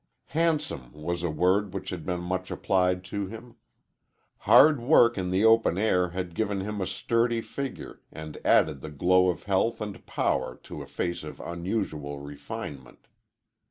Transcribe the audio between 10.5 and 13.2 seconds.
to a face of unusual refinement.